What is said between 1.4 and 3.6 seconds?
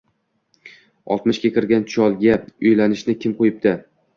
kirgan cholga uylanishni kim